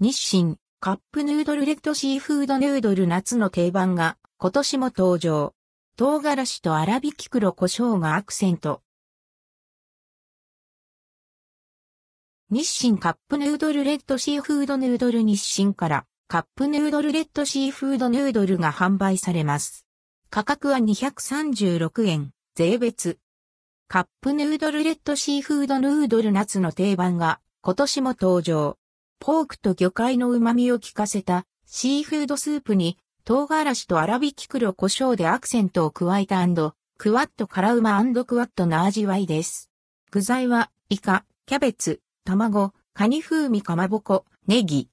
[0.00, 5.54] 日清カップヌードルレッドシーフードヌードル夏の定番が今年も登場。
[5.96, 8.80] 唐辛子と粗挽き黒胡椒がアクセント。
[12.48, 19.84] 日清カップヌードルレッドシーフードヌードル日清からカップヌードルレッドシーフードヌードルが販売されます。
[20.30, 23.18] 価格は236円、税別。
[23.88, 28.78] カップヌードルレッドシーフードヌードル夏の定番が今年も登場。
[29.20, 36.46] ポークと魚介の旨味を効かせたシーフードスープに唐辛子と粗挽き黒胡椒でアクセントを加えた
[36.98, 39.70] クワット辛うまクワットの味わいです。
[40.10, 44.86] 具材はイカ、キャベツ、卵、カニ風味かまぼこ、ネギ、